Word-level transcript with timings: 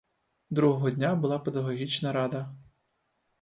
Другого 0.49 0.91
дня 0.91 1.15
була 1.15 1.39
педагогічна 1.39 2.13
рада. 2.13 2.55